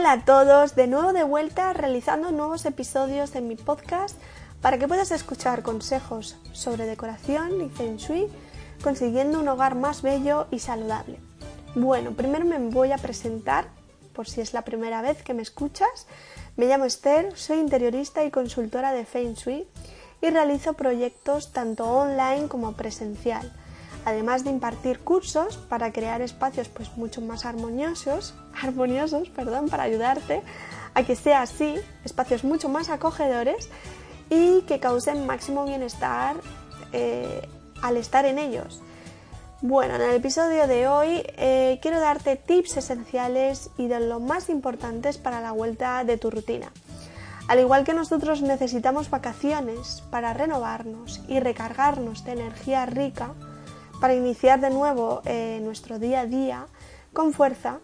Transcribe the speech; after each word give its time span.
Hola 0.00 0.12
a 0.12 0.24
todos, 0.24 0.76
de 0.76 0.86
nuevo 0.86 1.12
de 1.12 1.24
vuelta 1.24 1.74
realizando 1.74 2.30
nuevos 2.30 2.64
episodios 2.64 3.34
de 3.34 3.42
mi 3.42 3.54
podcast 3.54 4.16
para 4.62 4.78
que 4.78 4.88
puedas 4.88 5.10
escuchar 5.10 5.62
consejos 5.62 6.38
sobre 6.52 6.86
decoración 6.86 7.60
y 7.60 7.68
feng 7.68 7.98
shui 7.98 8.26
consiguiendo 8.82 9.38
un 9.38 9.48
hogar 9.48 9.74
más 9.74 10.00
bello 10.00 10.46
y 10.50 10.60
saludable. 10.60 11.20
Bueno, 11.74 12.12
primero 12.12 12.46
me 12.46 12.58
voy 12.70 12.92
a 12.92 12.96
presentar 12.96 13.68
por 14.14 14.26
si 14.26 14.40
es 14.40 14.54
la 14.54 14.62
primera 14.62 15.02
vez 15.02 15.22
que 15.22 15.34
me 15.34 15.42
escuchas. 15.42 16.06
Me 16.56 16.64
llamo 16.64 16.86
Esther, 16.86 17.36
soy 17.36 17.58
interiorista 17.58 18.24
y 18.24 18.30
consultora 18.30 18.92
de 18.92 19.04
feng 19.04 19.34
shui 19.34 19.68
y 20.22 20.30
realizo 20.30 20.72
proyectos 20.72 21.52
tanto 21.52 21.84
online 21.84 22.48
como 22.48 22.72
presencial 22.72 23.52
además 24.04 24.44
de 24.44 24.50
impartir 24.50 25.00
cursos 25.00 25.56
para 25.56 25.92
crear 25.92 26.20
espacios 26.22 26.68
pues 26.68 26.96
mucho 26.96 27.20
más 27.20 27.44
armoniosos, 27.44 28.34
armoniosos, 28.62 29.28
perdón, 29.30 29.68
para 29.68 29.84
ayudarte 29.84 30.42
a 30.94 31.02
que 31.04 31.16
sea 31.16 31.42
así, 31.42 31.76
espacios 32.04 32.44
mucho 32.44 32.68
más 32.68 32.90
acogedores 32.90 33.68
y 34.28 34.62
que 34.62 34.80
causen 34.80 35.26
máximo 35.26 35.64
bienestar 35.64 36.36
eh, 36.92 37.48
al 37.82 37.96
estar 37.96 38.24
en 38.24 38.38
ellos. 38.38 38.82
Bueno, 39.62 39.96
en 39.96 40.00
el 40.00 40.14
episodio 40.14 40.66
de 40.66 40.88
hoy 40.88 41.22
eh, 41.36 41.78
quiero 41.82 42.00
darte 42.00 42.36
tips 42.36 42.78
esenciales 42.78 43.70
y 43.76 43.88
de 43.88 44.00
lo 44.00 44.18
más 44.18 44.48
importantes 44.48 45.18
para 45.18 45.42
la 45.42 45.52
vuelta 45.52 46.02
de 46.04 46.16
tu 46.16 46.30
rutina. 46.30 46.72
Al 47.46 47.58
igual 47.58 47.84
que 47.84 47.92
nosotros 47.92 48.42
necesitamos 48.42 49.10
vacaciones 49.10 50.02
para 50.10 50.32
renovarnos 50.32 51.20
y 51.28 51.40
recargarnos 51.40 52.24
de 52.24 52.32
energía 52.32 52.86
rica, 52.86 53.34
para 54.00 54.14
iniciar 54.14 54.60
de 54.60 54.70
nuevo 54.70 55.22
eh, 55.24 55.60
nuestro 55.62 55.98
día 55.98 56.20
a 56.20 56.26
día 56.26 56.66
con 57.12 57.32
fuerza, 57.32 57.80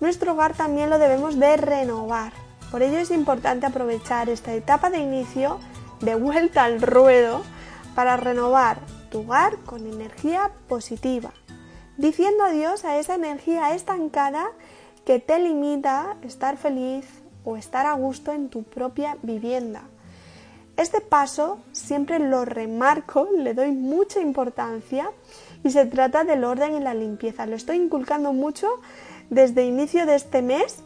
nuestro 0.00 0.32
hogar 0.32 0.54
también 0.54 0.90
lo 0.90 0.98
debemos 0.98 1.38
de 1.38 1.56
renovar. 1.56 2.32
Por 2.70 2.82
ello 2.82 2.98
es 2.98 3.10
importante 3.10 3.66
aprovechar 3.66 4.28
esta 4.28 4.52
etapa 4.52 4.90
de 4.90 4.98
inicio, 4.98 5.58
de 6.00 6.14
vuelta 6.14 6.64
al 6.64 6.82
ruedo, 6.82 7.42
para 7.94 8.16
renovar 8.16 8.78
tu 9.10 9.20
hogar 9.20 9.56
con 9.58 9.86
energía 9.86 10.50
positiva, 10.68 11.32
diciendo 11.96 12.44
adiós 12.44 12.84
a 12.84 12.98
esa 12.98 13.14
energía 13.14 13.74
estancada 13.74 14.46
que 15.06 15.20
te 15.20 15.38
limita 15.38 16.16
estar 16.22 16.56
feliz 16.56 17.06
o 17.44 17.56
estar 17.56 17.86
a 17.86 17.92
gusto 17.92 18.32
en 18.32 18.48
tu 18.48 18.64
propia 18.64 19.16
vivienda. 19.22 19.84
Este 20.76 21.00
paso 21.00 21.58
siempre 21.72 22.18
lo 22.18 22.44
remarco, 22.44 23.28
le 23.36 23.54
doy 23.54 23.70
mucha 23.70 24.20
importancia 24.20 25.10
y 25.62 25.70
se 25.70 25.86
trata 25.86 26.24
del 26.24 26.44
orden 26.44 26.74
y 26.74 26.80
la 26.80 26.94
limpieza. 26.94 27.46
Lo 27.46 27.54
estoy 27.54 27.76
inculcando 27.76 28.32
mucho 28.32 28.68
desde 29.30 29.64
inicio 29.64 30.04
de 30.04 30.16
este 30.16 30.42
mes 30.42 30.82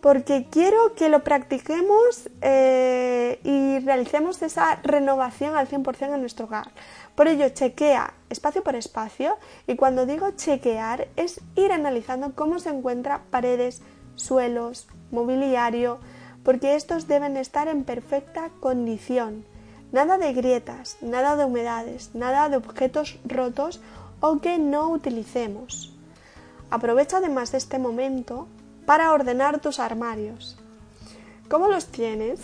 porque 0.00 0.48
quiero 0.50 0.94
que 0.94 1.08
lo 1.08 1.22
practiquemos 1.22 2.28
eh, 2.40 3.40
y 3.44 3.78
realicemos 3.84 4.42
esa 4.42 4.76
renovación 4.82 5.56
al 5.56 5.68
100% 5.68 6.14
en 6.14 6.20
nuestro 6.20 6.46
hogar. 6.46 6.72
Por 7.14 7.28
ello, 7.28 7.48
chequea 7.50 8.14
espacio 8.28 8.62
por 8.62 8.74
espacio 8.74 9.36
y 9.66 9.76
cuando 9.76 10.06
digo 10.06 10.30
chequear 10.32 11.08
es 11.16 11.40
ir 11.54 11.70
analizando 11.70 12.34
cómo 12.34 12.58
se 12.58 12.70
encuentran 12.70 13.22
paredes, 13.30 13.82
suelos, 14.16 14.88
mobiliario, 15.12 16.00
porque 16.42 16.74
estos 16.74 17.06
deben 17.06 17.36
estar 17.36 17.68
en 17.68 17.84
perfecta 17.84 18.50
condición. 18.60 19.44
Nada 19.92 20.18
de 20.18 20.32
grietas, 20.32 20.96
nada 21.00 21.36
de 21.36 21.44
humedades, 21.44 22.10
nada 22.14 22.48
de 22.48 22.56
objetos 22.56 23.18
rotos 23.24 23.80
o 24.20 24.40
que 24.40 24.58
no 24.58 24.88
utilicemos. 24.88 25.92
Aprovecha 26.70 27.18
además 27.18 27.52
este 27.52 27.78
momento 27.78 28.48
para 28.86 29.12
ordenar 29.12 29.60
tus 29.60 29.78
armarios. 29.78 30.56
¿Cómo 31.48 31.68
los 31.68 31.86
tienes? 31.86 32.40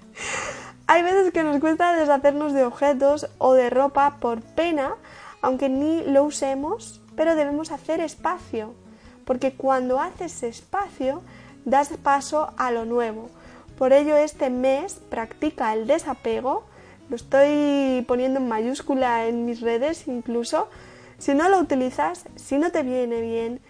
Hay 0.86 1.02
veces 1.02 1.32
que 1.32 1.42
nos 1.42 1.60
cuesta 1.60 1.94
deshacernos 1.94 2.52
de 2.52 2.64
objetos 2.64 3.28
o 3.38 3.52
de 3.52 3.70
ropa 3.70 4.16
por 4.20 4.40
pena, 4.40 4.94
aunque 5.40 5.68
ni 5.68 6.02
lo 6.02 6.24
usemos, 6.24 7.00
pero 7.14 7.34
debemos 7.34 7.72
hacer 7.72 8.00
espacio, 8.00 8.74
porque 9.24 9.52
cuando 9.52 10.00
haces 10.00 10.42
espacio 10.42 11.22
das 11.64 11.88
paso 12.02 12.52
a 12.56 12.70
lo 12.70 12.84
nuevo. 12.84 13.28
Por 13.78 13.92
ello 13.92 14.16
este 14.16 14.50
mes 14.50 15.00
practica 15.08 15.72
el 15.72 15.86
desapego, 15.86 16.64
lo 17.08 17.16
estoy 17.16 18.04
poniendo 18.06 18.40
en 18.40 18.48
mayúscula 18.48 19.26
en 19.26 19.44
mis 19.44 19.60
redes 19.60 20.08
incluso. 20.08 20.68
Si 21.18 21.34
no 21.34 21.48
lo 21.48 21.58
utilizas, 21.58 22.24
si 22.36 22.58
no 22.58 22.70
te 22.70 22.82
viene 22.82 23.20
bien, 23.20 23.60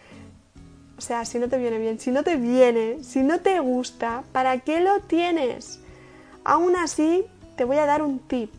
o 0.96 1.00
sea, 1.00 1.24
si 1.24 1.38
no 1.38 1.48
te 1.48 1.58
viene 1.58 1.78
bien, 1.78 1.98
si 1.98 2.10
no 2.10 2.22
te 2.22 2.36
viene, 2.36 3.02
si 3.02 3.22
no 3.22 3.40
te 3.40 3.58
gusta, 3.60 4.22
¿para 4.32 4.58
qué 4.60 4.80
lo 4.80 5.00
tienes? 5.00 5.80
Aún 6.44 6.76
así, 6.76 7.24
te 7.56 7.64
voy 7.64 7.78
a 7.78 7.86
dar 7.86 8.02
un 8.02 8.18
tip 8.20 8.52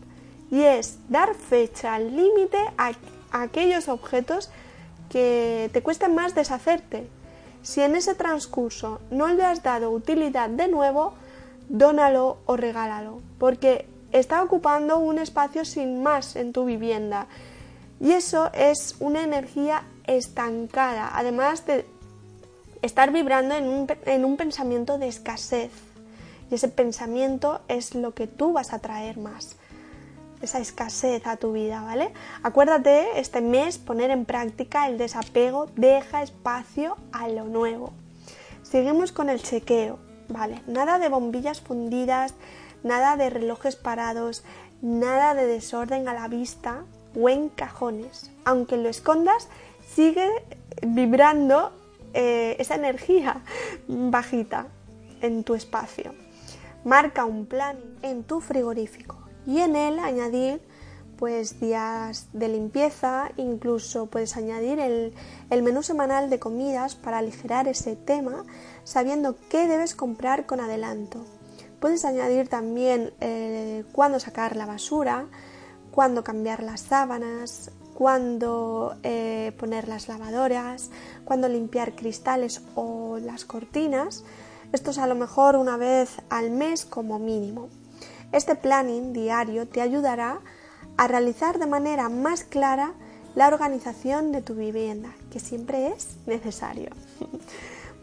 y 0.50 0.62
es 0.62 0.98
dar 1.08 1.34
fecha 1.34 1.98
límite 1.98 2.58
a, 2.78 2.92
aquellos 3.32 3.88
objetos 3.88 4.50
que 5.08 5.70
te 5.72 5.82
cuesten 5.82 6.14
más 6.14 6.34
deshacerte. 6.34 7.08
Si 7.64 7.80
en 7.80 7.96
ese 7.96 8.14
transcurso 8.14 9.00
no 9.10 9.26
le 9.28 9.42
has 9.42 9.62
dado 9.62 9.90
utilidad 9.90 10.50
de 10.50 10.68
nuevo, 10.68 11.14
dónalo 11.70 12.36
o 12.44 12.58
regálalo, 12.58 13.22
porque 13.38 13.88
está 14.12 14.42
ocupando 14.42 14.98
un 14.98 15.18
espacio 15.18 15.64
sin 15.64 16.02
más 16.02 16.36
en 16.36 16.52
tu 16.52 16.66
vivienda. 16.66 17.26
Y 18.00 18.12
eso 18.12 18.52
es 18.52 18.96
una 19.00 19.22
energía 19.22 19.82
estancada, 20.06 21.10
además 21.14 21.64
de 21.64 21.86
estar 22.82 23.10
vibrando 23.10 23.54
en 23.54 23.66
un, 23.66 23.86
en 24.04 24.26
un 24.26 24.36
pensamiento 24.36 24.98
de 24.98 25.08
escasez. 25.08 25.72
Y 26.50 26.56
ese 26.56 26.68
pensamiento 26.68 27.62
es 27.68 27.94
lo 27.94 28.12
que 28.12 28.26
tú 28.26 28.52
vas 28.52 28.74
a 28.74 28.78
traer 28.78 29.16
más 29.16 29.56
esa 30.44 30.60
escasez 30.60 31.26
a 31.26 31.36
tu 31.36 31.52
vida, 31.52 31.82
¿vale? 31.82 32.12
Acuérdate 32.42 33.18
este 33.18 33.40
mes 33.40 33.78
poner 33.78 34.10
en 34.10 34.24
práctica 34.24 34.88
el 34.88 34.98
desapego, 34.98 35.66
deja 35.74 36.22
espacio 36.22 36.96
a 37.12 37.28
lo 37.28 37.44
nuevo. 37.44 37.92
Seguimos 38.62 39.10
con 39.10 39.28
el 39.28 39.42
chequeo, 39.42 39.98
¿vale? 40.28 40.62
Nada 40.66 40.98
de 40.98 41.08
bombillas 41.08 41.60
fundidas, 41.60 42.34
nada 42.82 43.16
de 43.16 43.30
relojes 43.30 43.76
parados, 43.76 44.44
nada 44.82 45.34
de 45.34 45.46
desorden 45.46 46.08
a 46.08 46.14
la 46.14 46.28
vista 46.28 46.84
o 47.18 47.28
en 47.28 47.48
cajones. 47.48 48.30
Aunque 48.44 48.76
lo 48.76 48.88
escondas, 48.88 49.48
sigue 49.86 50.28
vibrando 50.82 51.72
eh, 52.12 52.56
esa 52.58 52.74
energía 52.74 53.40
bajita 53.88 54.66
en 55.20 55.42
tu 55.42 55.54
espacio. 55.54 56.14
Marca 56.84 57.24
un 57.24 57.46
plan 57.46 57.78
en 58.02 58.24
tu 58.24 58.40
frigorífico 58.40 59.23
y 59.46 59.60
en 59.60 59.76
él 59.76 59.98
añadir 59.98 60.60
pues 61.16 61.60
días 61.60 62.28
de 62.32 62.48
limpieza, 62.48 63.30
incluso 63.36 64.06
puedes 64.06 64.36
añadir 64.36 64.78
el, 64.80 65.62
menú 65.62 65.82
semanal 65.82 66.28
de 66.28 66.38
comidas 66.38 66.96
para 66.96 67.18
aligerar 67.18 67.68
ese 67.68 67.96
tema, 67.96 68.44
sabiendo 68.82 69.36
qué 69.48 69.68
debes 69.68 69.94
comprar 69.94 70.46
con 70.46 70.60
adelanto. 70.60 71.24
Puedes 71.80 72.04
añadir 72.04 72.48
también 72.48 73.12
eh, 73.20 73.84
cuándo 73.92 74.18
sacar 74.18 74.56
la 74.56 74.66
basura, 74.66 75.26
cuándo 75.92 76.24
cambiar 76.24 76.62
las 76.62 76.80
sábanas, 76.80 77.70
cuándo 77.94 78.96
eh, 79.02 79.52
poner 79.58 79.88
las 79.88 80.08
lavadoras, 80.08 80.90
cuándo 81.24 81.48
limpiar 81.48 81.94
cristales 81.94 82.62
o 82.74 83.18
las 83.18 83.44
cortinas. 83.44 84.24
Esto 84.72 84.90
es 84.90 84.98
a 84.98 85.06
lo 85.06 85.14
mejor 85.14 85.56
una 85.56 85.76
vez 85.76 86.16
al 86.30 86.50
mes 86.50 86.84
como 86.84 87.18
mínimo. 87.18 87.68
Este 88.34 88.56
planning 88.56 89.12
diario 89.12 89.68
te 89.68 89.80
ayudará 89.80 90.40
a 90.96 91.06
realizar 91.06 91.60
de 91.60 91.66
manera 91.66 92.08
más 92.08 92.42
clara 92.42 92.92
la 93.36 93.46
organización 93.46 94.32
de 94.32 94.42
tu 94.42 94.56
vivienda, 94.56 95.14
que 95.30 95.38
siempre 95.38 95.86
es 95.86 96.16
necesario. 96.26 96.90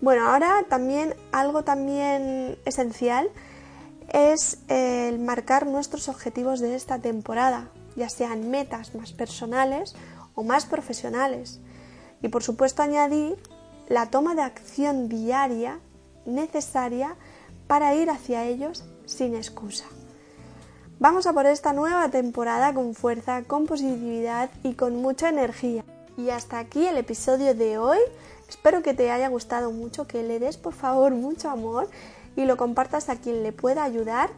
bueno, 0.01 0.29
ahora 0.29 0.63
también 0.69 1.15
algo 1.33 1.65
también 1.65 2.57
esencial 2.63 3.29
es 4.07 4.59
el 4.69 5.19
marcar 5.19 5.67
nuestros 5.67 6.07
objetivos 6.07 6.61
de 6.61 6.75
esta 6.75 6.99
temporada, 6.99 7.67
ya 7.97 8.07
sean 8.07 8.49
metas 8.49 8.95
más 8.95 9.11
personales 9.11 9.97
o 10.33 10.43
más 10.43 10.65
profesionales. 10.65 11.59
Y 12.21 12.29
por 12.29 12.41
supuesto 12.41 12.81
añadir 12.81 13.35
la 13.89 14.05
toma 14.05 14.33
de 14.33 14.43
acción 14.43 15.09
diaria 15.09 15.81
necesaria 16.25 17.17
para 17.67 17.95
ir 17.95 18.09
hacia 18.09 18.45
ellos 18.45 18.85
sin 19.05 19.35
excusa. 19.35 19.87
Vamos 21.01 21.25
a 21.25 21.33
por 21.33 21.47
esta 21.47 21.73
nueva 21.73 22.09
temporada 22.09 22.75
con 22.75 22.93
fuerza, 22.93 23.41
con 23.45 23.65
positividad 23.65 24.51
y 24.61 24.75
con 24.75 24.97
mucha 24.97 25.29
energía. 25.29 25.83
Y 26.15 26.29
hasta 26.29 26.59
aquí 26.59 26.85
el 26.85 26.95
episodio 26.95 27.55
de 27.55 27.79
hoy. 27.79 27.97
Espero 28.47 28.83
que 28.83 28.93
te 28.93 29.09
haya 29.09 29.27
gustado 29.27 29.71
mucho, 29.71 30.05
que 30.05 30.21
le 30.21 30.37
des 30.37 30.57
por 30.57 30.75
favor 30.75 31.13
mucho 31.13 31.49
amor 31.49 31.89
y 32.35 32.45
lo 32.45 32.55
compartas 32.55 33.09
a 33.09 33.15
quien 33.15 33.41
le 33.41 33.51
pueda 33.51 33.83
ayudar. 33.83 34.29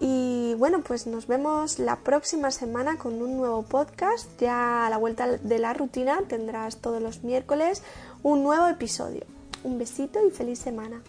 Y 0.00 0.54
bueno, 0.56 0.80
pues 0.80 1.06
nos 1.06 1.26
vemos 1.26 1.78
la 1.78 1.96
próxima 1.96 2.50
semana 2.50 2.96
con 2.96 3.20
un 3.20 3.36
nuevo 3.36 3.60
podcast. 3.60 4.30
Ya 4.40 4.86
a 4.86 4.88
la 4.88 4.96
vuelta 4.96 5.26
de 5.26 5.58
la 5.58 5.74
rutina 5.74 6.22
tendrás 6.26 6.78
todos 6.78 7.02
los 7.02 7.22
miércoles 7.22 7.82
un 8.22 8.42
nuevo 8.42 8.66
episodio. 8.66 9.26
Un 9.62 9.76
besito 9.76 10.26
y 10.26 10.30
feliz 10.30 10.58
semana. 10.58 11.02